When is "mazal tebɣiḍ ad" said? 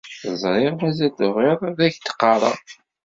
0.81-1.79